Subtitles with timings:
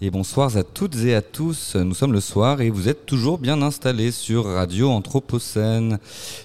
[0.00, 1.74] Et bonsoir à toutes et à tous.
[1.74, 5.98] Nous sommes le soir et vous êtes toujours bien installés sur Radio Anthropocène.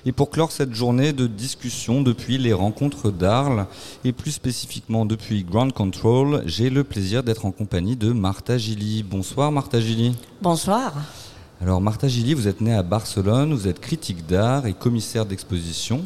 [0.08, 3.68] Et pour clore cette journée de discussion depuis les rencontres d'Arles
[4.06, 9.04] et plus spécifiquement depuis Ground Control, j'ai le plaisir d'être en compagnie de Martha Gilly.
[9.04, 10.16] Bonsoir Martha Gilly.
[10.42, 10.92] Bonsoir.
[11.62, 16.02] Alors Martha Gilly, vous êtes née à Barcelone, vous êtes critique d'art et commissaire d'exposition.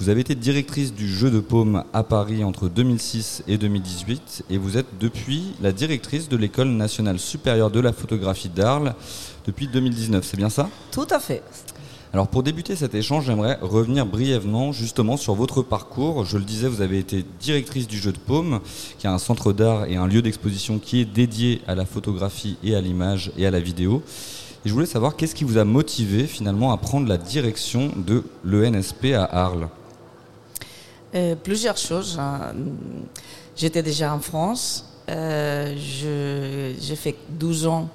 [0.00, 4.58] Vous avez été directrice du Jeu de Paume à Paris entre 2006 et 2018 et
[4.58, 8.94] vous êtes depuis la directrice de l'École nationale supérieure de la photographie d'Arles
[9.46, 10.68] depuis 2019, c'est bien ça?
[10.90, 11.42] Tout à fait.
[12.12, 16.24] Alors pour débuter cet échange, j'aimerais revenir brièvement justement sur votre parcours.
[16.24, 18.60] Je le disais, vous avez été directrice du Jeu de Paume,
[18.98, 22.56] qui est un centre d'art et un lieu d'exposition qui est dédié à la photographie
[22.64, 24.02] et à l'image et à la vidéo.
[24.64, 28.24] Et je voulais savoir qu'est-ce qui vous a motivé finalement à prendre la direction de
[28.44, 29.68] l'ENSP à Arles?
[31.14, 32.18] Euh, plusieurs choses.
[32.18, 32.54] Hein.
[33.56, 34.84] J'étais déjà en France.
[35.08, 37.88] Euh, j'ai fait 12 ans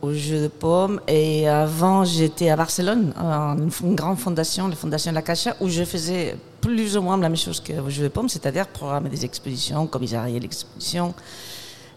[0.00, 5.12] au Jeu de Paume et avant j'étais à Barcelone, une, une grande fondation, la Fondation
[5.12, 8.28] La Cacha, où je faisais plus ou moins la même chose qu'au Jeu de Paume,
[8.28, 11.14] c'est-à-dire programmer des expositions, commissarier l'exposition,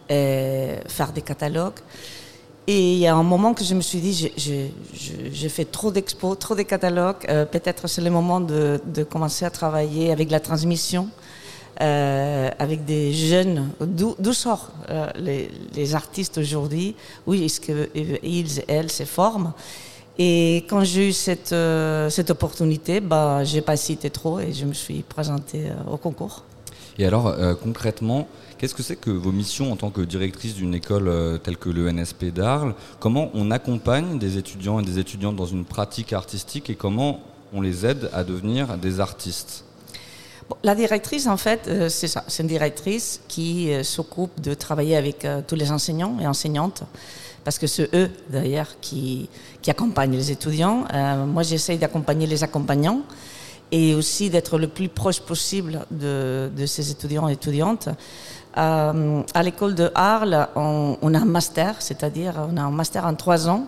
[0.09, 1.79] euh, faire des catalogues.
[2.67, 6.37] Et il y a un moment que je me suis dit, j'ai fait trop d'expos,
[6.37, 7.25] trop de catalogues.
[7.27, 11.09] Euh, peut-être c'est le moment de, commencer à travailler avec la transmission,
[11.81, 13.69] euh, avec des jeunes.
[13.79, 16.95] D'où sortent euh, les, artistes aujourd'hui?
[17.25, 19.53] Oui, est-ce qu'ils et elles se forment?
[20.19, 21.55] Et quand j'ai eu cette,
[22.09, 26.43] cette opportunité, bah, j'ai pas cité trop et je me suis présentée au concours.
[26.99, 28.27] Et alors, concrètement,
[28.61, 31.71] Qu'est-ce que c'est que vos missions en tant que directrice d'une école euh, telle que
[31.71, 32.75] l'ENSP d'Arles?
[32.99, 37.21] Comment on accompagne des étudiants et des étudiantes dans une pratique artistique et comment
[37.53, 39.65] on les aide à devenir des artistes?
[40.61, 42.23] La directrice, en fait, euh, c'est ça.
[42.27, 46.83] C'est une directrice qui euh, s'occupe de travailler avec tous les enseignants et enseignantes,
[47.43, 49.27] parce que c'est eux, d'ailleurs, qui,
[49.63, 50.85] qui accompagnent les étudiants.
[51.25, 53.01] moi, j'essaye d'accompagner les accompagnants
[53.71, 57.89] et aussi d'être le plus proche possible de, de ces étudiants et étudiantes.
[58.57, 63.15] Euh, à l'école de Arles, on, a un master, c'est-à-dire on a un master en
[63.15, 63.65] trois ans,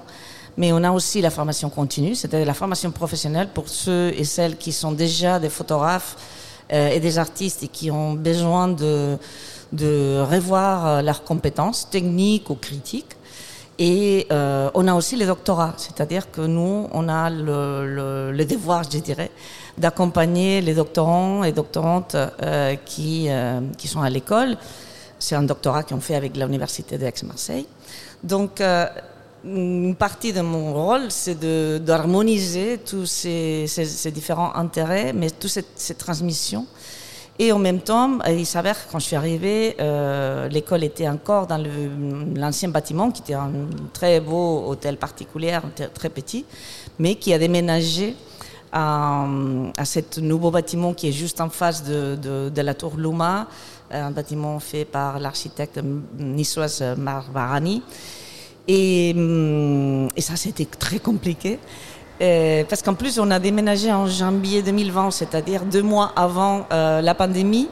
[0.58, 4.58] mais on a aussi la formation continue, c'est-à-dire la formation professionnelle pour ceux et celles
[4.58, 6.18] qui sont déjà des photographes
[6.74, 9.18] euh, et des artistes et qui ont besoin de,
[9.74, 13.16] revoir euh, leurs compétences techniques ou critiques.
[13.79, 18.97] Et on a aussi les doctorats, c'est-à-dire que nous, on a le, le devoir, je
[19.00, 19.31] dirais,
[19.78, 24.57] d'accompagner les doctorants et doctorantes euh, qui, euh, qui sont à l'école.
[25.19, 27.66] C'est un doctorat qu'on fait avec l'Université d'Aix-Marseille.
[28.23, 28.85] Donc, euh,
[29.45, 31.38] une partie de mon rôle, c'est
[31.84, 36.66] d'harmoniser tous ces, ces, différents intérêts, mais toutes ces, ces, transmissions.
[37.40, 39.76] Et en même temps, il s'avère que quand je suis arrivée,
[40.52, 41.62] l'école était encore dans
[42.36, 43.52] l'ancien bâtiment, qui était un
[43.92, 45.58] très beau hôtel particulier,
[45.96, 46.46] très petit,
[47.00, 48.16] mais qui a déménagé
[48.72, 49.28] à,
[49.84, 52.16] ce nouveau bâtiment qui est juste en face de,
[52.50, 53.48] de, la tour Luma,
[53.92, 55.80] un bâtiment fait par l'architecte
[56.18, 57.82] niçoise Marvarani.
[58.68, 61.60] Et, hum, et ça, c'était très compliqué.
[62.22, 67.01] Euh, parce qu'en plus, on a déménagé en janvier 2020, c'est-à-dire deux mois avant euh,
[67.01, 67.69] la pandémie.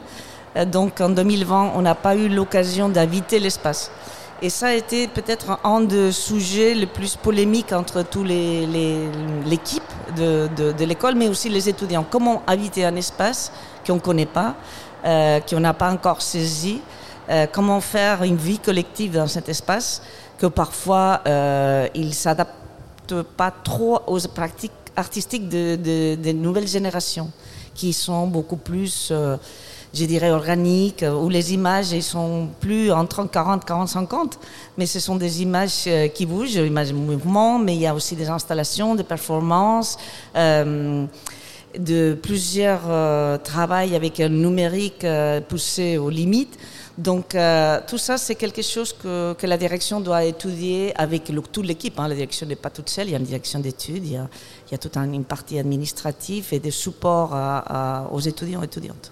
[0.56, 3.90] Euh, donc en 2020, on n'a pas eu l'occasion d'inviter l'espace.
[4.42, 8.66] Et ça a été peut-être un des sujets les plus polémiques entre tous les,
[9.46, 9.84] l'équipe
[10.16, 12.04] de, de, l'école, mais aussi les étudiants.
[12.10, 13.52] Comment habiter un espace
[13.86, 14.56] qu'on ne connaît pas,
[15.04, 16.80] euh, qu'on n'a pas encore saisi
[17.52, 20.02] Comment faire une vie collective dans cet espace
[20.36, 21.22] que parfois
[21.94, 22.61] il s'adapte
[23.36, 27.30] pas trop aux pratiques artistiques des de, de, nouvelles générations
[27.74, 29.36] qui sont beaucoup plus euh,
[29.94, 34.38] je dirais, organiques, où les images ils sont plus en 30, 40, 40, 50,
[34.78, 37.94] mais ce sont des images euh, qui bougent, images de mouvement, mais il y a
[37.94, 39.98] aussi des installations, des performances,
[40.34, 41.04] euh,
[41.78, 45.06] de plusieurs euh, travails avec un numérique
[45.48, 46.58] poussé aux limites.
[46.98, 51.66] Donc euh, tout ça, c'est quelque chose que, la direction doit étudier avec le, toute
[51.66, 51.98] l'équipe.
[51.98, 52.08] Hein.
[52.08, 54.04] La direction n'est pas toute seule, il y a une direction d'études,
[54.72, 57.36] il y a toute une partie administrative et des supports
[58.10, 59.10] aux étudiants et étudiantes.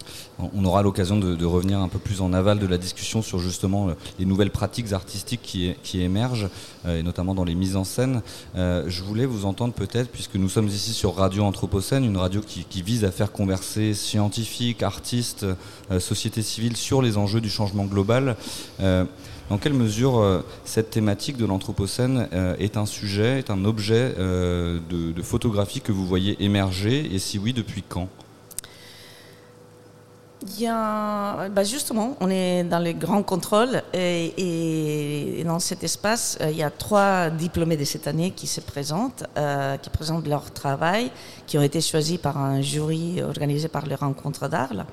[0.54, 3.88] On aura l'occasion de, revenir un peu plus en aval de la discussion sur justement
[4.18, 6.48] les nouvelles pratiques artistiques qui, émergent,
[6.86, 8.22] euh, et notamment dans les mises en scène.
[8.56, 12.40] Euh, je voulais vous entendre peut-être, puisque nous sommes ici sur Radio Anthropocène, une radio
[12.40, 15.44] qui, vise à faire converser scientifiques, artistes,
[15.90, 18.36] euh, société civile sur les enjeux du changement global.
[19.50, 24.14] Dans quelle mesure euh, cette thématique de l'Anthropocène euh, est un sujet, est un objet
[24.16, 28.08] euh, de, photographie que vous voyez émerger et si oui, depuis quand?
[30.42, 36.38] Il y a, bah, justement, on est dans le grand contrôle et, dans cet espace,
[36.40, 39.24] il y a trois diplômés de cette année qui se présentent,
[39.82, 41.10] qui présentent leur travail,
[41.46, 44.86] qui ont été choisis par un jury organisé par les rencontres d'Arles.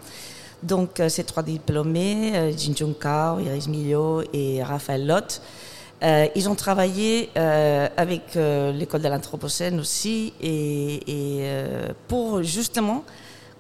[0.63, 5.41] Donc, euh, ces trois diplômés, Jin Jung Kao, Iris Milio et Raphaël Lott,
[6.35, 11.49] ils ont travaillé avec l'école de l'Anthropocène aussi et,
[12.07, 13.03] pour justement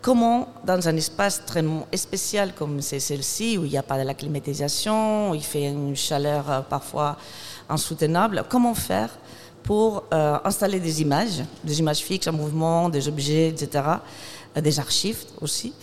[0.01, 1.63] comment, dans un espace très
[1.95, 5.65] spécial comme c'est celle-ci, où il n'y a pas de la climatisation, où il fait
[5.65, 7.17] une chaleur euh, parfois
[7.69, 9.09] insoutenable, comment faire
[9.63, 13.83] pour euh, installer des images, des images fixes en mouvement, des objets, etc.,
[14.55, 15.73] euh, des archives aussi,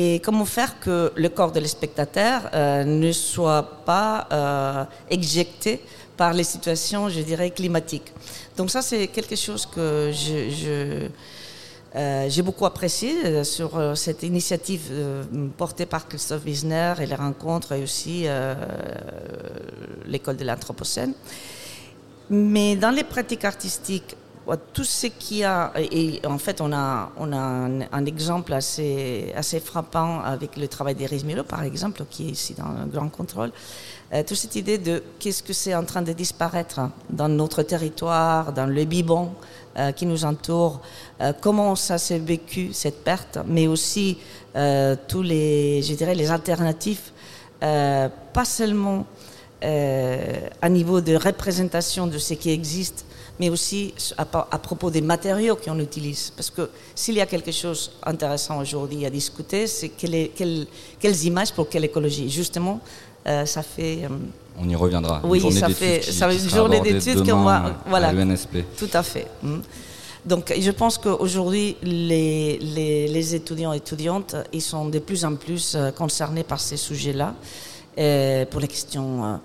[0.00, 2.38] et comment faire que le corps de spectateur
[2.86, 5.80] ne soit pas éjecté
[6.16, 8.12] par les situations, je dirais, climatiques?
[8.56, 10.12] Donc ça, c'est quelque chose que
[11.96, 14.90] euh, j'ai beaucoup apprécié euh, sur euh, cette initiative
[15.56, 18.26] portée par Christophe Wiesner et les rencontres et aussi
[20.06, 21.14] l'école de l'Anthropocène.
[22.30, 24.16] Mais dans les pratiques artistiques,
[24.56, 29.60] tout ce qui a, et en fait on a, on a un, exemple assez, assez
[29.60, 33.50] frappant avec le travail d'Eris Milo par exemple, qui est ici dans le grand contrôle,
[34.10, 36.80] toute cette idée de qu'est-ce que c'est en train de disparaître
[37.10, 39.32] dans notre territoire, dans le Bibon,
[39.78, 40.80] euh, qui nous entourent,
[41.20, 44.18] euh, comment ça s'est vécu, cette perte, mais aussi
[44.56, 47.12] euh, tous les, je dirais, les alternatives,
[47.60, 49.06] pas seulement
[49.62, 53.04] à niveau de représentation de ce qui existe,
[53.40, 54.24] mais aussi à,
[54.58, 56.32] propos des matériaux qu'on utilise.
[56.34, 60.66] Parce que s'il y a quelque chose d'intéressant aujourd'hui à discuter, c'est quelles,
[61.00, 62.28] quelles, images pour quelle écologie.
[62.30, 62.80] Justement,
[63.24, 64.08] ça fait...
[64.60, 65.20] On y reviendra.
[65.24, 67.76] Oui, ça fait, ça une journée d'études qu'on va.
[67.86, 68.12] Voilà.
[68.76, 69.26] Tout à fait.
[69.42, 69.60] Hmm.
[70.28, 75.74] Donc, je pense qu'aujourd'hui, les, les, étudiants et étudiantes, ils sont de plus en plus
[75.74, 77.34] euh, concernés par ces sujets-là,
[77.98, 79.40] euh, pour les questions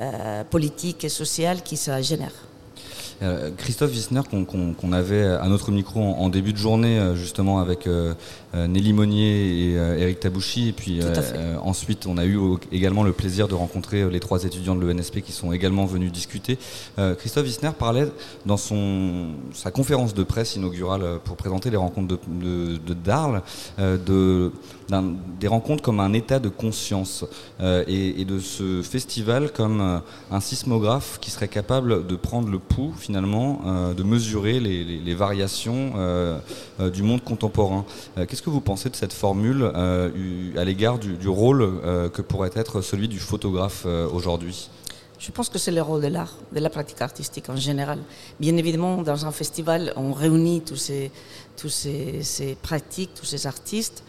[0.00, 2.32] euh, politiques et sociales qui ça génère.
[3.24, 7.86] Euh, Christophe Wissner, qu'on avait à notre micro en, début de journée, euh, justement avec
[7.86, 8.14] euh,
[8.54, 10.68] Nelly Monnier et Eric Tabouchi.
[10.68, 11.00] Et puis
[11.62, 12.38] ensuite, on a eu
[12.70, 16.56] également le plaisir de rencontrer les trois étudiants de l'ENSP qui sont également venus discuter.
[17.18, 18.06] Christophe Wissner parlait
[18.46, 23.42] dans son, sa conférence de presse inaugurale pour présenter les rencontres de, de, d'Arles
[23.78, 24.52] de,
[25.40, 27.24] des rencontres comme un état de conscience
[27.60, 30.00] et, et, de ce festival comme
[30.30, 35.92] un sismographe qui serait capable de prendre le pouls finalement euh, de mesurer les, variations
[35.96, 36.38] euh,
[36.80, 37.84] euh, du monde contemporain.
[38.16, 41.80] Qu'est-ce que vous pensez de cette formule à l'égard du, rôle
[42.12, 44.68] que pourrait être celui du photographe aujourd'hui?
[45.18, 47.98] Je pense que c'est le rôle de l'art, de la pratique artistique en général.
[48.40, 51.10] Bien évidemment, dans un festival, on réunit tous ces,
[52.62, 54.02] pratiques, tous ces artistes,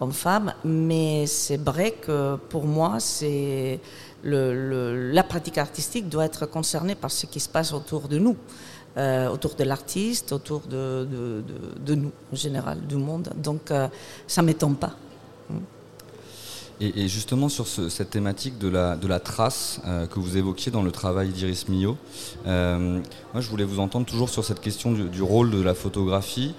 [0.00, 3.80] hommes-femmes, mais c'est vrai que pour moi, c'est
[4.22, 8.36] le, la pratique artistique doit être concernée par ce qui se passe autour de nous,
[8.96, 11.06] euh, autour de l'artiste, autour de,
[11.84, 13.30] de, nous en général, du monde.
[13.36, 13.88] Donc euh,
[14.26, 14.96] ça ne m'étonne pas.
[16.82, 20.82] Et, justement sur cette thématique de la, de la trace euh, que vous évoquiez dans
[20.82, 21.98] le travail d'Iris Millot,
[22.46, 23.02] moi
[23.40, 26.54] je voulais vous entendre toujours sur cette question du rôle de la photographie.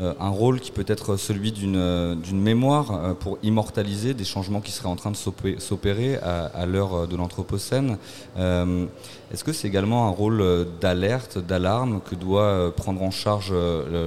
[0.00, 4.60] Euh, un rôle qui peut être celui d'une euh, mémoire euh, pour immortaliser des changements
[4.60, 7.98] qui seraient en train de s'opérer à, l'heure de l'Anthropocène.
[8.36, 13.52] Est-ce que c'est également un rôle d'alerte, d'alarme que doit prendre en charge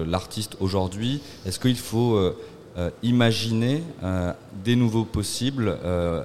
[0.08, 1.22] l'artiste aujourd'hui?
[1.46, 2.20] Est-ce qu'il faut
[3.04, 3.84] imaginer
[4.64, 5.78] des nouveaux possibles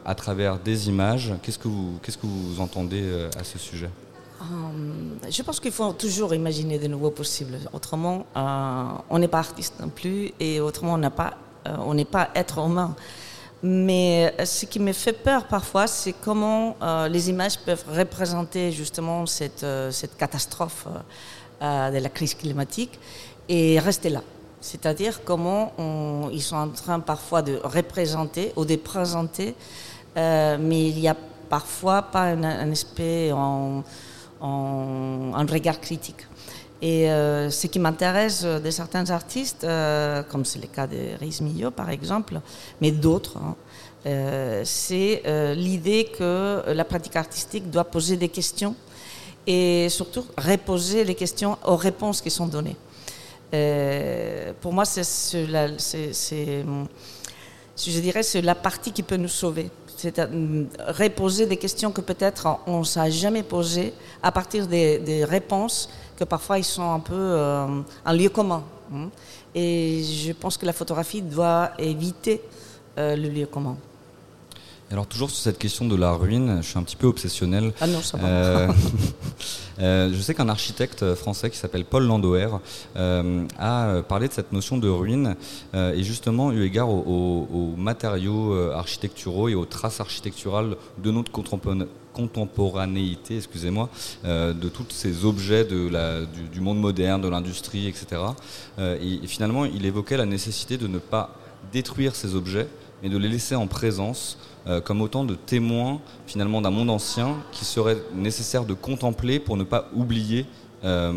[0.05, 1.35] à travers des images?
[1.43, 3.03] Qu'est-ce que vous, qu'est-ce que vous entendez
[3.39, 3.91] à ce sujet?
[4.43, 7.59] Euh, je pense qu'il faut toujours imaginer de nouveaux possibles.
[7.73, 11.35] Autrement, euh, on n'est pas artiste non plus et autrement, on n'est pas,
[11.69, 12.95] euh, pas être humain.
[13.63, 16.77] Mais ce qui me fait peur parfois, c'est comment
[17.09, 20.89] les images peuvent représenter justement cette, cette catastrophe
[21.61, 22.99] de la crise climatique
[23.49, 24.23] et rester là.
[24.61, 25.73] C'est-à-dire comment
[26.33, 29.55] ils sont en train parfois de représenter ou de présenter,
[30.17, 31.17] mais il n'y a
[31.49, 33.85] parfois pas un aspect en
[34.43, 36.27] un regard critique.
[36.83, 41.39] Et euh, ce qui m'intéresse de certains artistes, euh, comme c'est le cas de Riz
[41.41, 42.41] Millau par exemple,
[42.81, 43.55] mais d'autres, hein,
[44.07, 45.23] euh, c'est
[45.55, 48.75] l'idée que la pratique artistique doit poser des questions
[49.47, 52.77] et surtout reposer les questions aux réponses qui sont données.
[54.61, 56.65] pour moi, c'est,
[57.77, 59.71] je dirais, c'est la partie qui peut nous sauver
[60.03, 60.27] c'est à
[60.89, 66.25] reposer des questions que peut-être on ne s'est jamais posées à partir des, réponses que
[66.25, 68.65] parfois ils sont un peu euh, en lieu commun.
[68.93, 69.11] Hein.
[69.55, 72.41] Et je pense que la photographie doit éviter
[72.97, 73.77] le lieu commun.
[74.93, 77.73] Alors toujours sur cette question de la ruine, je suis un petit peu obsessionnel.
[77.81, 78.29] Ah non, ça va.
[78.29, 78.69] Euh,
[79.81, 82.49] euh, je sais qu'un architecte français qui s'appelle Paul Landoer
[82.97, 85.35] euh, a parlé de cette notion de ruine
[85.73, 91.33] et justement eu égard aux, matériaux architecturaux et aux traces architecturales de notre
[92.13, 93.89] contemporanéité, excusez-moi,
[94.25, 96.21] de tous ces objets de la,
[96.53, 98.21] du, monde moderne, de l'industrie, etc.
[98.79, 101.35] et finalement, il évoquait la nécessité de ne pas
[101.73, 102.69] détruire ces objets,
[103.03, 104.37] mais de les laisser en présence
[104.69, 109.57] euh, comme autant de témoins finalement d'un monde ancien qui serait nécessaire de contempler pour
[109.57, 110.47] ne pas oublier
[110.85, 111.13] euh,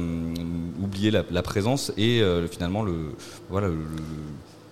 [0.81, 3.13] oublier la, présence et euh, finalement le,
[3.49, 3.67] voilà,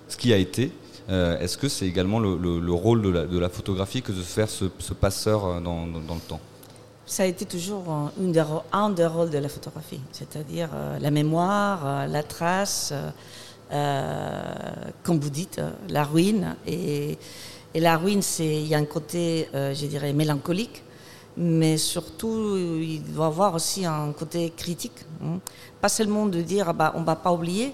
[0.07, 0.71] ce qui a été.
[1.09, 5.85] Est-ce que c'est également le, rôle de la, photographie que de faire ce, passeur dans,
[5.85, 6.39] le temps?
[7.05, 7.83] Ça a été toujours
[8.71, 10.69] un des, rôles de la photographie, c'est-à-dire
[11.01, 12.93] la mémoire, la trace,
[13.69, 16.55] comme vous dites, la ruine.
[16.65, 17.17] Et,
[17.73, 20.83] et la ruine, c'est il y a un côté, euh, je dirais, mélancolique,
[21.37, 25.05] mais surtout, il doit avoir aussi un côté critique.
[25.23, 25.39] Hein.
[25.81, 27.73] Pas seulement de dire, ah bah, on ne va pas oublier,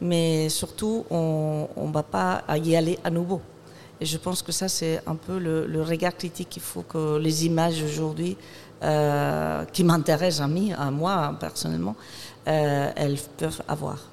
[0.00, 3.40] mais surtout, on ne va pas y aller à nouveau.
[4.00, 7.44] Et je pense que ça, c'est un peu le, regard critique qu'il faut que les
[7.44, 8.36] images aujourd'hui,
[8.82, 11.96] euh, qui m'intéressent à, à moi personnellement,
[12.48, 14.09] euh, elles peuvent avoir.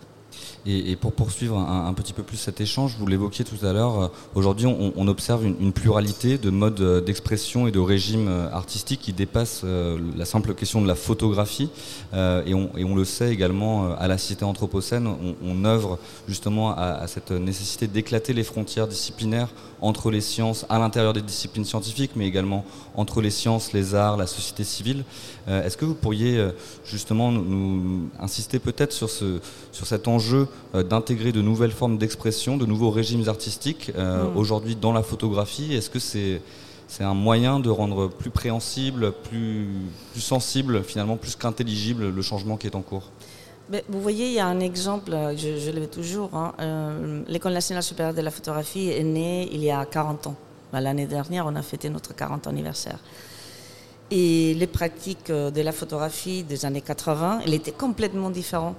[0.69, 4.07] Et, pour poursuivre un, petit peu plus cet échange, vous l'évoquiez tout à l'heure, euh,
[4.35, 9.13] aujourd'hui on, observe une, pluralité de modes euh, d'expression et de régimes euh, artistiques qui
[9.13, 11.69] dépassent la simple question de la photographie.
[12.13, 15.07] et, on, le sait également à la Cité Anthropocène,
[15.43, 19.49] on, œuvre justement à, cette nécessité d'éclater les frontières disciplinaires
[19.81, 24.17] entre les sciences, à l'intérieur des disciplines scientifiques, mais également entre les sciences, les arts,
[24.17, 25.03] la société civile.
[25.47, 26.49] Est-ce que vous pourriez
[26.85, 29.39] justement nous, insister peut-être sur, ce,
[29.71, 30.47] sur cet enjeu
[30.83, 34.37] d'intégrer de nouvelles formes d'expression, de nouveaux régimes artistiques euh, mm.
[34.37, 36.41] aujourd'hui dans la photographie Est-ce que c'est
[36.89, 39.67] c'est un moyen de rendre plus préhensible, plus,
[40.13, 43.11] plus sensible, finalement plus qu'intelligible le changement qui est en cours?
[43.69, 46.33] Mais Vous voyez, il y a un exemple, je, je le veux toujours.
[46.33, 50.35] Hein, euh, L'École nationale supérieure de la photographie est née il y a 40 ans.
[50.71, 52.99] Bah, l'année dernière, on a fêté notre 40 anniversaire.
[54.09, 58.77] Et les pratiques de la photographie des années 80, elles étaient complètement différentes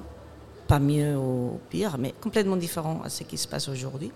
[0.68, 4.12] pas mieux ou pire, mais complètement différent à ce qui se passe aujourd'hui.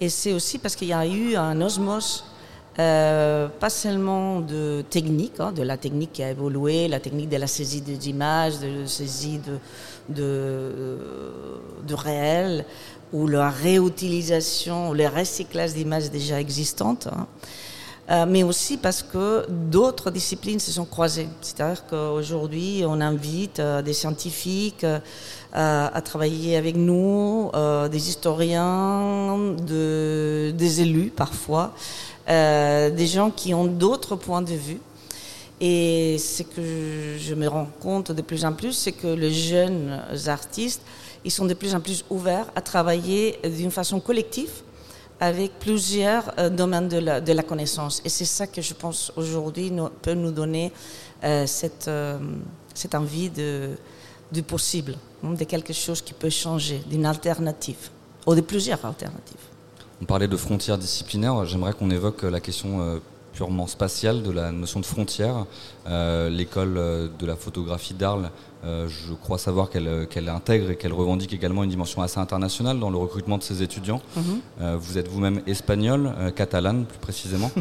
[0.00, 2.24] Et c'est aussi parce qu'il y a eu un osmose,
[2.78, 7.36] euh, pas seulement de technique, hein, de la technique qui a évolué, la technique de
[7.36, 9.58] la saisie des images, de la saisie de,
[10.08, 10.98] de,
[11.86, 12.64] de réel,
[13.12, 17.08] ou la réutilisation, le recyclage d'images déjà existantes.
[17.08, 17.26] Hein.
[18.10, 21.28] Euh, mais aussi parce que d'autres disciplines se sont croisées.
[21.42, 24.98] C'est-à-dire qu'aujourd'hui, on invite euh, des scientifiques euh,
[25.52, 27.50] à travailler avec nous,
[27.90, 29.36] des historiens,
[29.66, 31.74] de, des élus parfois,
[32.28, 34.80] des gens qui ont d'autres points de vue.
[35.60, 40.00] Et ce que je me rends compte de plus en plus, c'est que les jeunes
[40.28, 40.82] artistes,
[41.24, 44.52] ils sont de plus en plus ouverts à travailler d'une façon collective
[45.20, 48.00] avec plusieurs euh, domaines de la, connaissance.
[48.04, 50.72] Et c'est ça que je pense aujourd'hui peut nous donner
[51.22, 52.18] euh, cette, euh,
[52.74, 57.90] cette envie du possible, hein, de quelque chose qui peut changer, d'une alternative,
[58.26, 59.36] ou de plusieurs alternatives.
[60.00, 63.00] On parlait de frontières disciplinaires, j'aimerais qu'on évoque la question
[63.40, 65.46] purement spatiale de la notion de frontière.
[65.86, 68.30] L'école de la photographie d'Arles
[68.64, 72.78] euh, je crois savoir euh, qu'elle intègre et qu'elle revendique également une dimension assez internationale
[72.78, 74.02] dans le recrutement de ses étudiants.
[74.16, 74.22] Mhm.
[74.60, 77.50] Euh, vous êtes vous-même espagnol, catalane plus précisément.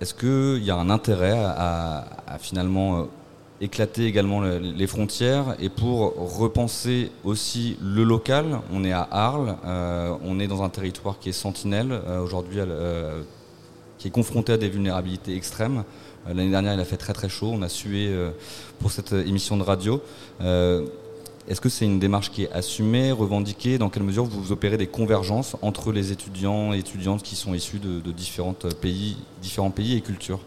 [0.00, 2.06] Est-ce qu'il y a un intérêt à,
[2.38, 3.08] finalement
[3.60, 8.60] éclater également les frontières et pour repenser aussi le local?
[8.72, 9.56] On est à Arles,
[10.24, 12.60] on est dans un territoire qui est sentinelle aujourd'hui,
[14.00, 15.84] qui est confronté à des vulnérabilités extrêmes.
[16.26, 17.50] Euh, l'année dernière, il a fait très très chaud.
[17.52, 18.30] On a sué euh,
[18.80, 20.02] pour cette émission de radio.
[20.40, 20.86] Euh,
[21.46, 23.76] est-ce que c'est une démarche qui est assumée, revendiquée?
[23.76, 27.78] Dans quelle mesure vous opérez des convergences entre les étudiants et étudiantes qui sont issus
[27.78, 30.40] de, différents, pays, différents pays et cultures?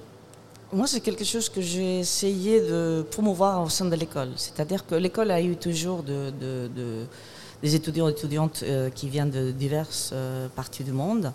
[0.71, 4.29] Moi, c'est quelque chose que j'ai essayé de promouvoir au sein de l'école.
[4.37, 6.31] C'est-à-dire que l'école a eu toujours de,
[7.61, 8.63] des étudiants et étudiantes
[8.95, 10.13] qui viennent de diverses
[10.55, 11.33] parties du monde,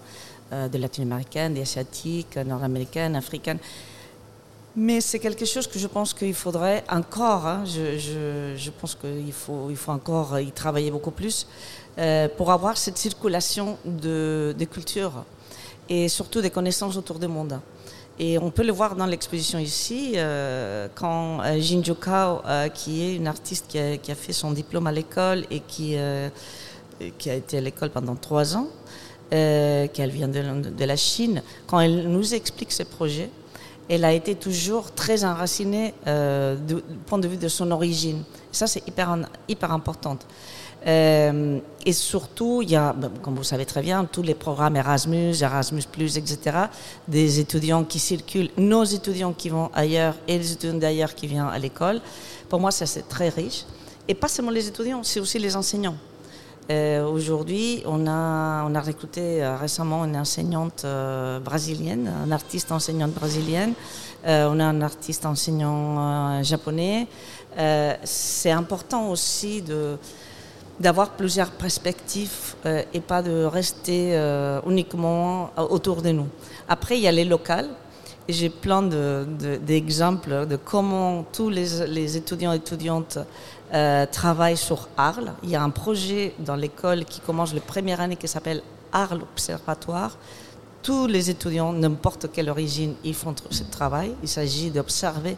[0.50, 3.58] de latino-américaines, asiatiques, nord-américaines, africaines.
[4.76, 8.94] Mais c'est quelque chose que je pense qu'il faudrait encore, hein, je, je, je, pense
[8.94, 11.48] qu'il faut, il faut encore y travailler beaucoup plus
[11.98, 15.24] euh, pour avoir cette circulation de, de culture
[15.88, 17.58] et surtout des connaissances autour du monde.
[18.20, 23.02] Et on peut le voir dans l'exposition ici, euh, quand euh, Jinjo Kao, euh, qui
[23.02, 26.28] est une artiste qui a, qui a, fait son diplôme à l'école et qui, euh,
[27.16, 28.68] qui a été à l'école pendant trois ans,
[29.30, 33.30] qu'elle vient de, la Chine, quand elle nous explique ce projet,
[33.88, 38.22] elle a été toujours très enracinée du point de vue de son origine.
[38.52, 39.16] Ça, c'est hyper,
[39.48, 40.18] hyper important.
[40.86, 44.76] Euh, et surtout, il y a, ben, comme vous savez très bien, tous les programmes
[44.76, 46.38] Erasmus, Erasmus, etc.,
[47.08, 51.50] des étudiants qui circulent, nos étudiants qui vont ailleurs et les étudiants d'ailleurs qui viennent
[51.50, 52.00] à l'école.
[52.48, 53.64] Pour moi, ça c'est très riche.
[54.06, 55.96] Et pas seulement les étudiants, c'est aussi les enseignants.
[56.70, 62.70] Euh, Aujourd'hui, on a, on a recruté euh, récemment une enseignante euh, brésilienne, un artiste
[62.72, 63.72] enseignante brésilienne.
[64.26, 67.06] On a un artiste enseignant japonais.
[68.02, 69.62] c'est important aussi
[70.80, 72.56] d'avoir plusieurs perspectives
[72.92, 74.18] et pas de rester
[74.66, 76.26] uniquement autour de nous.
[76.68, 77.68] Après, il y a les locales.
[78.28, 83.18] J'ai plein d'exemples de, comment tous les, étudiants et étudiantes
[83.74, 85.32] euh, travaillent sur Arles.
[85.42, 89.22] Il y a un projet dans l'école qui commence la première année qui s'appelle Arles
[89.22, 90.16] Observatoire.
[90.82, 94.14] Tous les étudiants, n'importe quelle origine, ils font ce travail.
[94.22, 95.36] Il s'agit d'observer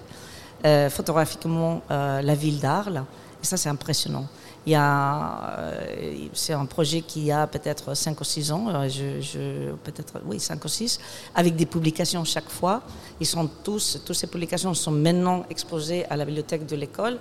[0.90, 3.02] photographiquement la ville d'Arles.
[3.42, 4.26] Et ça, c'est impressionnant.
[4.66, 8.88] Il y a, euh, c'est un projet qui a peut-être 5 ou 6 ans, euh,
[8.90, 11.00] je, peut-être, oui, 5 ou 6,
[11.34, 12.82] avec des publications chaque fois.
[13.20, 17.18] Ils sont tous, toutes ces publications sont maintenant exposées à la bibliothèque de l'école.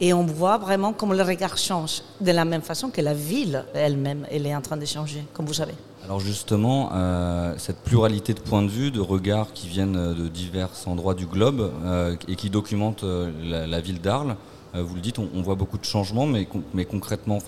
[0.00, 3.64] Et on voit vraiment comment le regard change, de la même façon que la ville
[3.74, 5.74] elle-même, elle est en train de changer, comme vous savez.
[6.04, 10.70] Alors justement, euh, cette pluralité de points de vue, de regards qui viennent de divers
[10.86, 11.72] endroits du globe
[12.28, 13.04] et qui documentent
[13.42, 14.36] la ville d'Arles,
[14.76, 16.46] euh, vous le dites, on, voit beaucoup de changements, mais,
[16.84, 17.38] concrètement,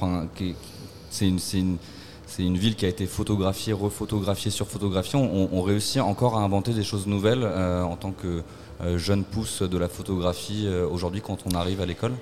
[1.11, 5.19] c'est une, ville qui a été photographiée, refotographiée, surphotographiée.
[5.19, 8.43] On, on réussit encore à inventer des choses nouvelles euh, en tant que
[8.81, 12.12] euh, jeune pousse de la photographie aujourd'hui quand on arrive à l'école?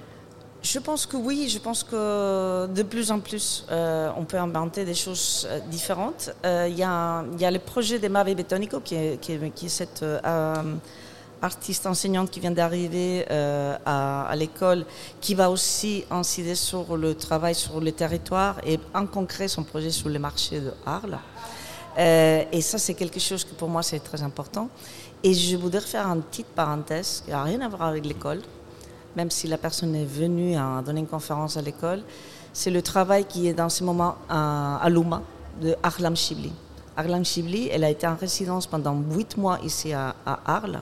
[0.67, 4.95] Je pense que oui, je pense que de plus en plus, on peut inventer des
[4.95, 6.31] choses différentes.
[6.45, 10.05] Il y, a, le projet des Mave Betonico, qui est, cette
[11.43, 14.85] artiste enseignante qui vient d'arriver euh, à, l'école,
[15.21, 19.91] qui va aussi incider sur le travail sur le territoire et en concret son projet
[19.91, 21.19] sur le marché de Arles.
[21.99, 24.69] Euh, et ça, c'est quelque chose que pour moi, c'est très important.
[25.23, 28.41] Et je voudrais faire une petite parenthèse qui n'a rien à voir avec l'école,
[29.17, 32.03] même si la personne est venue à donner une conférence à l'école.
[32.53, 35.23] C'est le travail qui est dans ce moment à, à Luma,
[35.61, 36.53] de Arlam Shibli.
[36.97, 40.81] Arlam Shibli, elle a été en résidence pendant huit mois ici à, Arles.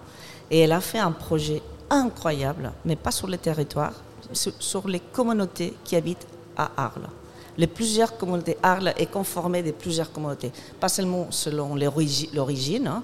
[0.51, 3.93] Et elle a fait un projet incroyable, mais pas sur le territoire,
[4.33, 7.09] sur les communautés qui habitent à Arles.
[7.57, 13.03] Les plusieurs communautés, Arles est conformé de plusieurs communautés, pas seulement selon l'origine, hein,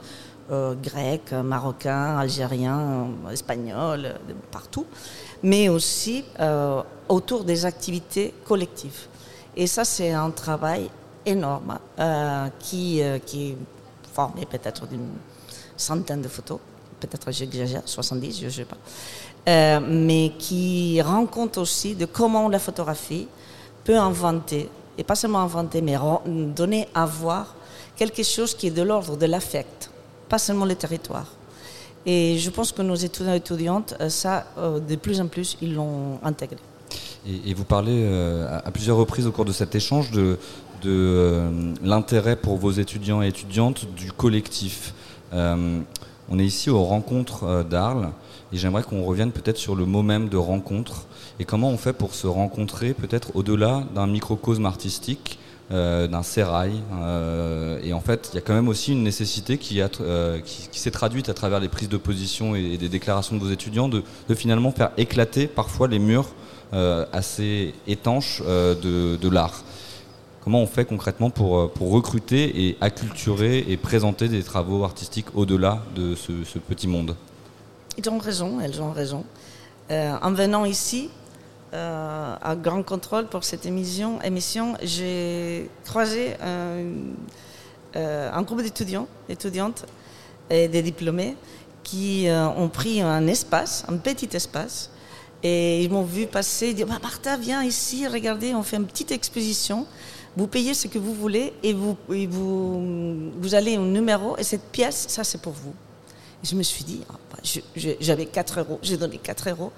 [0.51, 4.15] euh, grec, marocain, algérien, espagnol,
[4.51, 4.87] partout,
[5.43, 9.07] mais aussi euh, autour des activités collectives.
[9.57, 10.91] Et ça, c'est un travail
[11.27, 13.57] énorme euh, qui, qui est
[14.13, 15.09] formé peut-être d'une
[15.77, 16.59] centaine de photos.
[17.01, 18.77] Peut-être j'exagère, 70, je ne sais pas,
[19.49, 23.27] euh, mais qui rend compte aussi de comment la photographie
[23.85, 27.55] peut inventer, et pas seulement inventer, mais donner à voir
[27.97, 29.91] quelque chose qui est de l'ordre de l'affect,
[30.31, 31.27] pas seulement le territoire.
[32.07, 35.59] Et je pense que nos étudiants et étudiantes, euh, ça, euh, de plus en plus,
[35.61, 36.57] ils l'ont intégré.
[37.27, 38.09] Et, vous parlez
[38.65, 40.39] à plusieurs reprises au cours de cet échange de,
[40.83, 41.43] de
[41.83, 44.95] l'intérêt pour vos étudiants et étudiantes du collectif.
[46.33, 48.11] On est ici aux rencontres euh, d'Arles
[48.53, 51.07] et j'aimerais qu'on revienne peut-être sur le mot même de rencontre
[51.41, 56.73] et comment on fait pour se rencontrer peut-être au-delà d'un microcosme artistique, euh, d'un sérail.
[57.01, 59.81] Euh, et en fait, il y a quand même aussi une nécessité qui,
[60.73, 64.03] s'est traduite à travers les prises de position et, des déclarations de vos étudiants de,
[64.35, 66.29] finalement faire éclater parfois les murs
[66.73, 69.63] assez étanches de l'art.
[70.43, 75.27] Comment on fait concrètement pour, euh, pour recruter et acculturer et présenter des travaux artistiques
[75.35, 77.15] au-delà de ce, petit monde?
[77.99, 79.25] Ils ont raison, elles ont raison.
[79.91, 81.11] Euh, en venant ici,
[81.73, 86.35] euh, à Grand Contrôle pour cette émission, émission j'ai croisé
[87.95, 89.87] un, groupe d'étudiants, étudiantes
[90.49, 91.37] et des diplômés
[91.83, 94.91] qui ont pris un espace, un petit espace,
[95.43, 99.11] et ils m'ont vu passer, disent bah, Martha, viens ici, regardez, on fait une petite
[99.13, 99.87] exposition
[100.37, 104.63] vous payez ce que vous voulez et vous, vous, vous allez au numéro et cette
[104.71, 105.75] pièce, ça c'est pour vous.
[106.43, 107.39] Et je me suis dit, ah, bah,
[108.01, 109.73] j'avais 4 euros, j'ai donné 4 euros.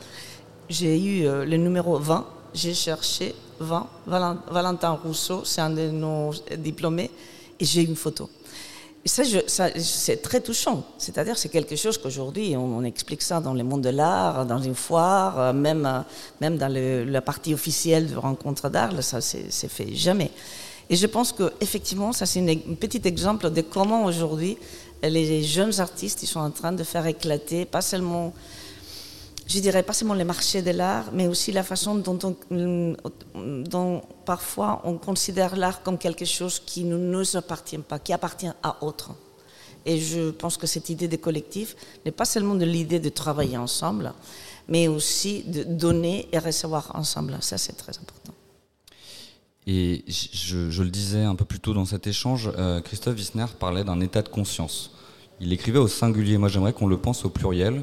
[0.69, 6.33] J'ai eu euh, le numéro 20, j'ai cherché 20, Valentin Rousseau, c'est un de nos
[6.59, 7.11] diplômés,
[7.59, 8.29] et j'ai une photo.
[9.05, 9.25] Et ça,
[9.79, 10.85] c'est très touchant.
[10.97, 14.77] C'est-à-dire, c'est quelque chose qu'aujourd'hui, on, explique ça dans le monde de l'art, dans une
[14.77, 16.01] foire, euh, même, euh,
[16.41, 20.31] même dans la partie officielle de rencontre d'art, ça, c'est fait jamais.
[20.89, 24.59] Et je pense que effectivement, ça c'est un petit exemple de comment aujourd'hui
[25.03, 28.33] les jeunes artistes ils sont en train de faire éclater pas seulement
[29.47, 32.19] je dirais pas seulement les marchés de l'art, mais aussi la façon dont,
[32.51, 32.97] on,
[33.35, 38.51] dont parfois on considère l'art comme quelque chose qui ne nous appartient pas, qui appartient
[38.63, 39.11] à autre.
[39.85, 43.57] Et je pense que cette idée de collectif n'est pas seulement de l'idée de travailler
[43.57, 44.13] ensemble,
[44.69, 47.37] mais aussi de donner et recevoir ensemble.
[47.41, 48.33] Ça, c'est très important.
[49.67, 53.85] Et je, le disais un peu plus tôt dans cet échange, euh, Christophe Wissner parlait
[53.85, 54.91] d'un état de conscience.
[55.43, 56.39] Il écrivait au singulier.
[56.39, 57.83] Moi, j'aimerais qu'on le pense au pluriel.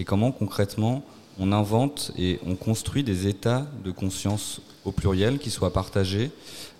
[0.00, 1.04] Et comment concrètement
[1.38, 6.32] on invente et on construit des états de conscience au pluriel qui soient partagés,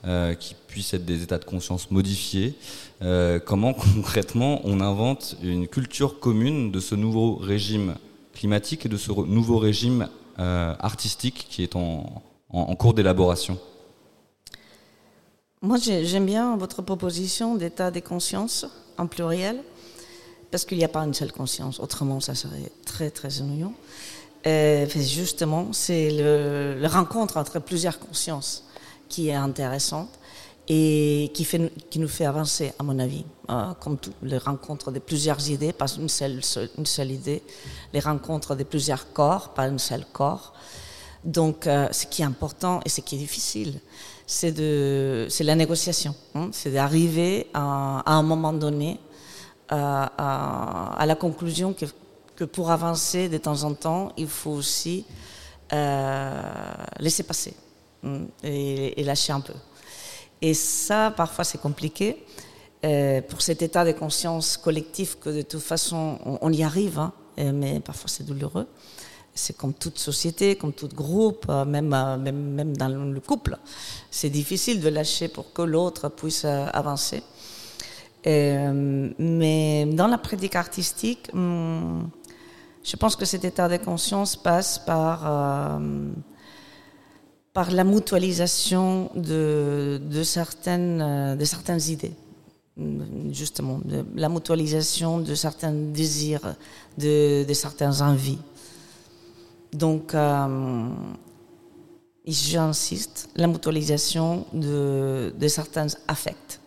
[0.05, 2.55] euh, qui puissent être des états de conscience modifiés.
[3.03, 7.95] Euh, comment concrètement on invente une culture commune de ce nouveau régime
[8.35, 10.09] climatique et de ce nouveau régime
[10.39, 12.23] artistique qui est en
[12.79, 13.59] cours d'élaboration?
[15.63, 18.67] Moi, j'aime bien votre proposition d'état de conscience
[18.99, 19.63] en pluriel,
[20.51, 21.81] parce qu'il n'y a pas une seule conscience.
[21.81, 23.75] Autrement, ça serait très, très ennuyant.
[24.47, 28.65] Euh, justement, c'est le, rencontre entre plusieurs consciences
[29.09, 30.11] qui est intéressante
[30.69, 33.25] et qui, fait, qui nous fait avancer, à mon avis.
[33.51, 36.41] Euh, comme tout, les rencontres de plusieurs idées, pas une seule,
[36.79, 37.43] une seule idée.
[37.93, 40.53] Les rencontres de plusieurs corps, pas un seul corps.
[41.25, 43.81] Donc, euh, ce qui est important et ce qui est difficile,
[44.27, 44.53] c'est
[45.41, 46.15] la négociation.
[46.35, 46.51] Hein.
[46.53, 48.99] c'est d'arriver à, un moment donné
[49.69, 51.75] à, la conclusion
[52.37, 55.05] que, pour avancer de temps en temps, il faut aussi
[55.73, 56.43] euh,
[57.01, 57.55] laisser passer
[58.05, 59.55] hein, et, lâcher un peu.
[60.43, 62.25] Et ça, parfois, c'est compliqué.
[62.85, 67.13] Euh, pour cet état de conscience collectif que de toute façon on, y arrive, hein,
[67.39, 68.67] mais parfois c'est douloureux
[69.37, 73.59] c'est comme toute société, comme tout groupe, euh, même, euh, même, même dans le couple.
[74.11, 76.47] C'est difficile de lâcher pour que l'autre puisse
[78.27, 82.03] euh, mais dans la pratique artistique, hmm,
[82.83, 85.81] je pense que cet état de conscience passe par,
[87.53, 92.15] par la mutualisation de, de, certaines, de certaines idées
[93.33, 96.55] justement, de la mutualisation de certains désirs,
[96.99, 98.39] de, de certaines envies.
[99.73, 100.89] Donc, euh,
[102.27, 106.61] j'insiste, la mutualisation de, certains affects.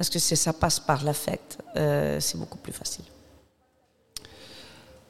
[0.00, 3.04] Parce que si ça passe par l'affect, euh, c'est beaucoup plus facile.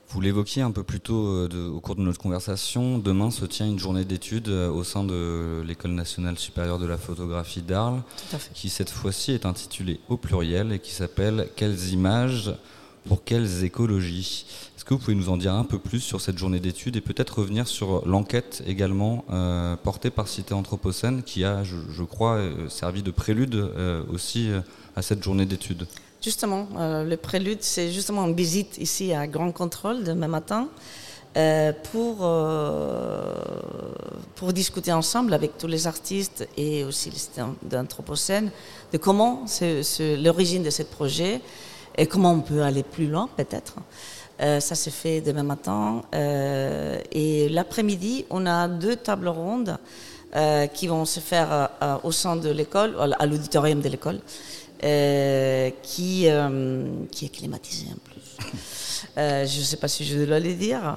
[0.08, 2.98] Vous l'évoquiez un peu plus tôt euh, au cours de notre conversation.
[2.98, 7.62] Demain se tient une journée d'études au sein de l'École nationale supérieure de la photographie
[7.62, 8.02] d'Arles,
[8.52, 12.52] qui cette fois-ci est intitulée au pluriel et qui s'appelle Quelles images
[13.08, 16.38] pour quelles écologies Est-ce que vous pouvez nous en dire un peu plus sur cette
[16.38, 21.62] journée d'études et peut-être revenir sur l'enquête également euh, portée par Cité Anthropocène qui a,
[21.64, 24.50] je, crois, euh, servi de prélude euh, aussi
[24.96, 25.86] à cette journée d'études
[26.22, 30.68] Justement, le prélude, c'est justement une visite ici à Grand Contrôle demain matin.
[31.92, 32.16] pour,
[34.34, 38.50] pour discuter ensemble avec tous les artistes et aussi les d'Anthropocène
[38.92, 39.82] de comment c'est
[40.18, 41.40] l'origine de ce projet,
[42.00, 43.74] et comment on peut aller plus loin peut-être?
[44.40, 46.02] Euh, ça se fait demain matin.
[46.14, 49.76] Euh, et l'après-midi, on a deux tables rondes
[50.34, 51.68] euh, qui vont se faire
[52.02, 54.20] au sein de l'école, à l'auditorium de l'école,
[55.82, 56.26] qui,
[57.10, 58.38] qui est climatisé en plus.
[59.46, 60.96] je ne sais pas si je dois le dire,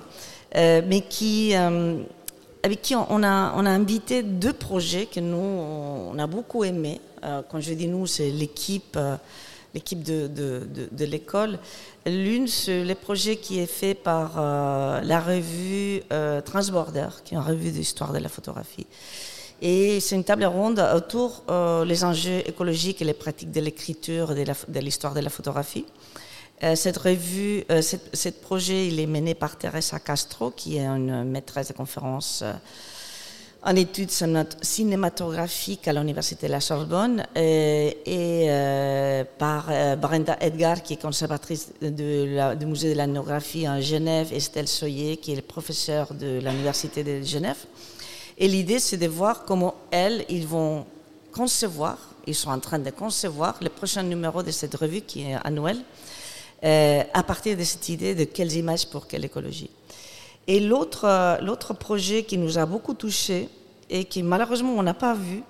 [0.56, 5.36] mais qui, avec qui on a, on a invité deux projets que nous,
[6.14, 7.02] on a beaucoup aimés.
[7.22, 8.98] quand je dis nous, c'est l'équipe
[9.74, 11.60] l'équipe de, de, de, l'école.
[12.06, 17.38] L'une, c'est le projet qui est fait par euh, la revue euh, Transborder, qui est
[17.38, 18.88] une revue d'histoire de la photographie.
[19.62, 24.36] Et c'est une table ronde autour euh, les enjeux écologiques et les pratiques de l'écriture
[24.36, 25.86] de l'histoire de, la photographie.
[26.64, 31.70] Euh, cette revue, ce projet, il est mené par Teresa Castro, qui est une maîtresse
[31.70, 32.44] de conférence
[33.66, 34.12] en études
[34.62, 41.02] cinématographiques à l'Université de la Sorbonne euh, et euh, par euh, Brenda Edgar, qui est
[41.02, 47.22] conservatrice du musée de l'ethnographie en Genève, Estelle Soyer, qui est professeure de l'Université de
[47.24, 47.58] Genève.
[48.38, 50.86] Et l'idée, c'est de voir comment elles, ils vont
[51.32, 51.98] concevoir,
[52.28, 55.82] ils sont en train de concevoir le prochain numéro de cette revue qui est annuelle,
[56.62, 59.70] à partir de cette idée de quelles images pour quelle écologie.
[60.48, 63.48] Et l'autre, euh, l'autre projet qui nous a beaucoup touché
[63.90, 65.42] et qui malheureusement on n'a pas vu,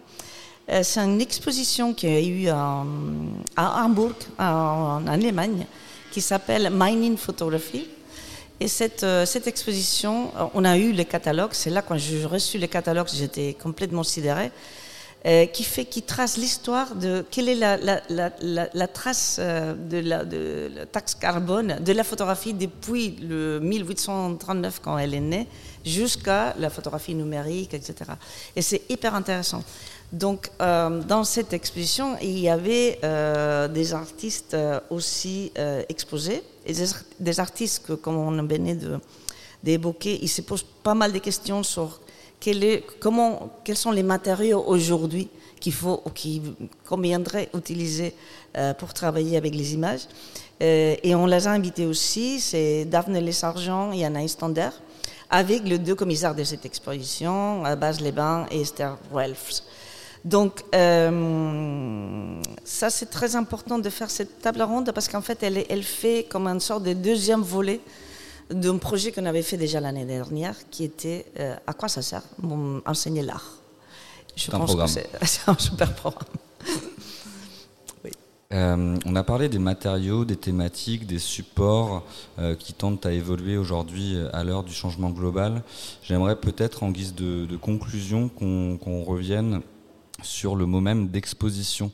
[0.69, 2.85] euh, c'est une exposition qui a eu à
[3.57, 5.65] Hambourg, en, Allemagne,
[6.11, 7.87] qui s'appelle Mining Photography.
[8.59, 11.53] Et cette, euh, cette exposition, on a eu les catalogues.
[11.53, 14.51] C'est là quand j'ai reçu les catalogues, j'étais complètement sidérée.
[15.25, 20.69] Euh, qui fait, qui trace l'histoire de quelle est la, trace euh, de, la, de
[20.91, 25.47] taxe carbone de la photographie depuis le 1839 quand elle est née
[25.85, 28.11] jusqu'à la photographie numérique, etc.
[28.57, 29.63] Et c'est hyper intéressant.
[30.11, 32.99] Donc, euh, dans cette exposition, il y avait
[33.69, 34.57] des artistes
[34.89, 35.53] aussi
[35.87, 36.73] exposés, et
[37.21, 38.77] des, artistes que, comme on venait
[39.63, 42.01] d'évoquer, ils se posent pas mal de questions sur
[42.43, 45.29] quels sont les matériaux aujourd'hui
[45.59, 46.41] qu'il faut ou qu'il
[46.85, 48.13] conviendrait utiliser
[48.57, 50.01] euh, pour travailler avec les images.
[50.61, 54.69] Euh, et on les a invités aussi, c'est Daphne Lesargent et Anaïs Stander,
[55.29, 59.63] avec les deux commissaires de cette exposition, Baz Leban et Esther Welfs.
[60.23, 65.83] Donc, euh, ça, c'est très important de faire cette table ronde parce qu'en fait, elle,
[65.83, 67.81] fait comme une sorte de deuxième volet
[68.49, 72.23] d'un projet qu'on avait fait déjà l'année dernière qui était euh, À quoi ça sert
[72.85, 73.57] Enseigner l'art.
[74.35, 74.87] Je pense que
[75.25, 76.23] c'est un super programme.
[78.03, 78.11] oui.
[78.53, 82.03] euh, on a parlé des matériaux, des thématiques, des supports
[82.39, 85.61] euh, qui tentent à évoluer aujourd'hui à l'heure du changement global.
[86.01, 89.61] J'aimerais peut-être, en guise de, de conclusion, qu'on qu revienne
[90.23, 91.91] sur le mot même d'exposition.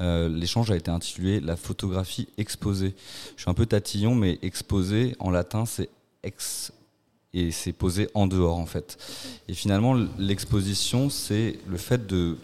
[0.00, 2.94] Euh, L'échange a été intitulé La photographie exposée.
[3.36, 5.88] Je suis un peu tatillon, mais exposé en latin c'est
[6.22, 6.72] ex
[7.32, 8.98] et c'est posé en dehors en fait.
[9.48, 12.36] Et finalement l'exposition c'est le fait de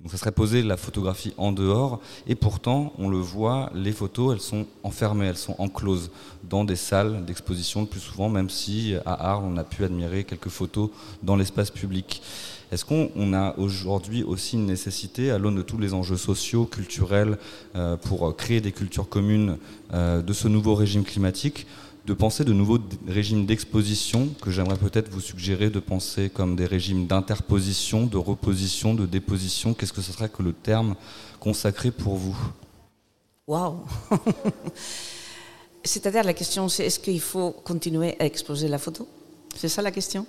[0.00, 4.32] donc ça serait posé la photographie en dehors et pourtant on le voit les photos
[4.32, 6.12] elles sont enfermées elles sont encloses
[6.44, 10.22] dans des salles d'exposition le plus souvent même si à Arles on a pu admirer
[10.22, 10.90] quelques photos
[11.22, 12.22] dans l'espace public.
[12.70, 17.38] Est-ce qu'on a aujourd'hui aussi une nécessité, à l'aune de tous les enjeux sociaux, culturels,
[17.76, 19.56] euh, pour créer des cultures communes
[19.94, 21.66] euh, de ce nouveau régime climatique,
[22.08, 26.64] de penser de nouveaux régimes d'exposition que j'aimerais peut-être vous suggérer de penser comme des
[26.64, 29.74] régimes d'interposition, de reposition, de déposition?
[29.74, 30.94] Qu'est-ce que ce serait que le terme
[31.38, 32.36] consacré pour vous?
[33.46, 33.80] Waouh!
[35.84, 39.06] C'est-à-dire la question, c'est est-ce qu'il faut continuer à exposer la photo?
[39.54, 40.26] C'est ça la question?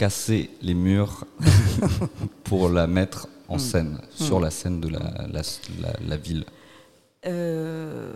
[0.00, 1.26] Casser les murs
[2.44, 4.24] pour la mettre en scène, mmh.
[4.24, 5.42] sur la scène de la, la,
[5.82, 6.46] la, la ville
[7.26, 8.10] euh,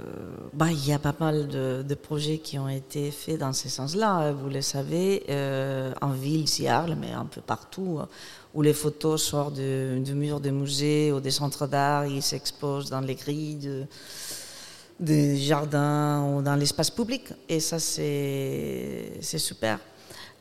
[0.55, 3.68] bah, il y a pas mal de, de, projets qui ont été faits dans ce
[3.68, 4.33] sens-là.
[4.33, 8.01] Vous le savez, euh, en ville, ici à Arles, mais un peu partout,
[8.55, 12.88] où les photos sortent de, de murs de musées ou des centres d'art, ils s'exposent
[12.88, 13.85] dans les grilles de,
[15.01, 17.25] des jardins ou dans l'espace public.
[17.47, 19.81] Et ça, c'est super.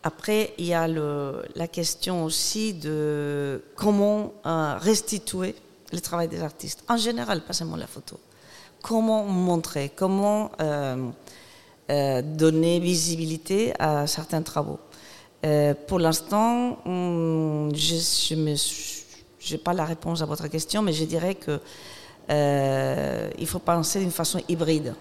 [0.05, 5.55] Après, il y a la question aussi de comment euh, restituer
[5.93, 8.19] le travail des artistes, en général, pas seulement la photo.
[8.81, 11.09] Comment montrer, comment euh,
[11.89, 14.79] euh, donner visibilité à certains travaux?
[15.87, 18.35] Pour l'instant, je
[19.51, 21.59] n'ai pas la réponse à votre question, mais je dirais que
[23.37, 24.95] il faut penser d'une façon hybride.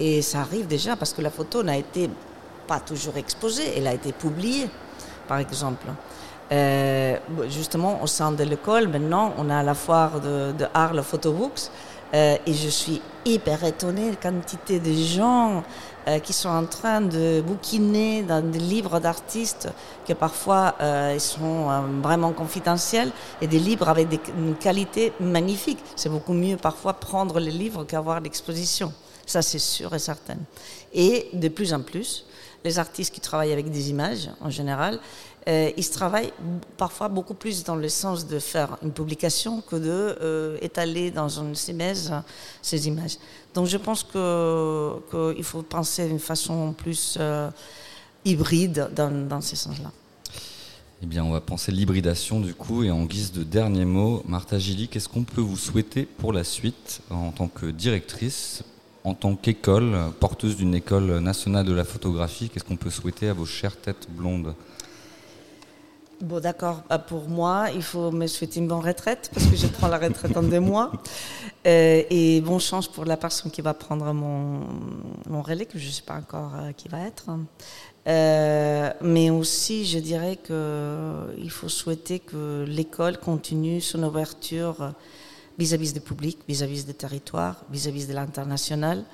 [0.00, 2.10] Et ça arrive déjà parce que la photo n'a été
[2.68, 4.68] pas toujours exposée, elle a été publiée,
[5.26, 5.86] par exemple.
[6.52, 7.16] Euh,
[7.48, 11.70] justement, au sein de l'école, maintenant, on a la foire de, de Arles Photobooks,
[12.14, 15.62] euh, et je suis hyper étonnée de la quantité de gens
[16.06, 19.68] euh, qui sont en train de bouquiner dans des livres d'artistes
[20.06, 21.68] que parfois euh, ils sont
[22.02, 23.10] vraiment confidentiels
[23.42, 25.80] et des livres avec une qualité magnifique.
[25.96, 28.90] C'est beaucoup mieux parfois prendre les livres qu'avoir l'exposition.
[29.26, 30.38] Ça, c'est sûr et certain.
[30.94, 32.24] Et de plus en plus,
[32.68, 35.00] les artistes qui travaillent avec des images, en général,
[35.48, 36.32] euh, ils travaillent
[36.76, 41.30] parfois beaucoup plus dans le sens de faire une publication que de euh, étaler dans
[41.40, 42.12] une simèse
[42.60, 43.16] ces images.
[43.54, 47.50] Donc je pense qu'il faut penser d'une façon plus euh,
[48.26, 49.90] hybride dans, dans ces sens-là.
[51.02, 52.82] Eh bien, on va penser l'hybridation du coup.
[52.82, 56.44] Et en guise de dernier mot, Martha Gilly, qu'est-ce qu'on peut vous souhaiter pour la
[56.44, 58.64] suite en tant que directrice
[59.08, 63.32] en tant qu'école, porteuse d'une école nationale de la photographie, qu'est-ce qu'on peut souhaiter à
[63.32, 64.54] vos chères têtes blondes
[66.20, 66.82] Bon, d'accord.
[67.06, 70.36] Pour moi, il faut me souhaiter une bonne retraite parce que je prends la retraite
[70.36, 70.92] en deux mois.
[71.66, 74.60] Euh, et bonne chance pour la personne qui va prendre mon,
[75.28, 77.26] mon relais, que je ne sais pas encore euh, qui va être.
[78.06, 84.92] Euh, mais aussi, je dirais qu'il faut souhaiter que l'école continue son ouverture
[85.58, 89.04] vis-à-vis du public, vis-à-vis des territoires, vis-à-vis de l'international.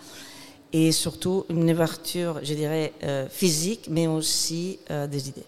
[0.72, 5.44] Et surtout, une ouverture, je dirais, euh, physique, mais aussi euh, des idées.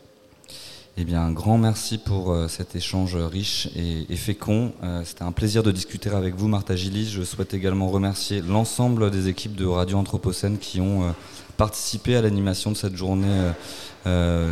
[0.97, 4.73] Eh bien, un grand merci pour euh, cet échange riche et, fécond.
[5.05, 7.11] C'était un plaisir de discuter avec vous, Martha Gillis.
[7.11, 11.13] Je souhaite également remercier l'ensemble des équipes de Radio Anthropocène qui ont
[11.57, 13.53] euh, participé à l'animation de cette journée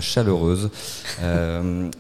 [0.01, 0.69] chaleureuse.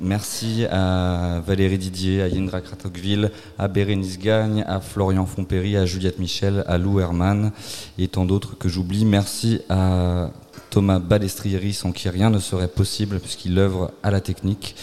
[0.00, 6.18] merci à Valérie Didier, à Yindra Kratokville, à Bérénice Gagne, à Florian Fompéry, à Juliette
[6.18, 7.52] Michel, à Lou Herman
[7.96, 9.04] et tant d'autres que j'oublie.
[9.04, 10.30] Merci à
[10.70, 14.74] Thomas Balestrieri, sans qui rien ne serait possible puisqu'il œuvre à la technique.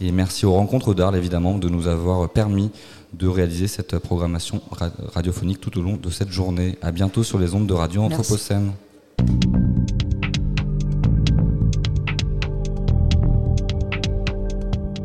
[0.00, 2.70] Et merci aux rencontres d'Arles, évidemment, de nous avoir permis
[3.12, 4.62] de réaliser cette programmation
[5.14, 6.78] radiophonique tout au long de cette journée.
[6.80, 8.72] À bientôt sur les ondes de Radio Anthropocène.